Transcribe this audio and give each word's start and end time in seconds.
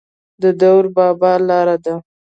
د 0.41 0.43
دور 0.61 0.83
بابا 0.97 1.33
لاره 1.47 1.77
ده 1.85 1.95